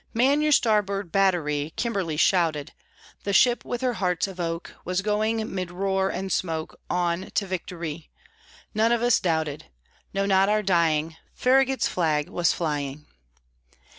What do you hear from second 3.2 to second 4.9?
The ship, with her hearts of oak,